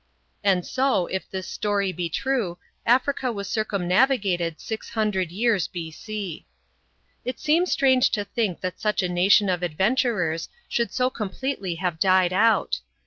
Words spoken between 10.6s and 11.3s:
should so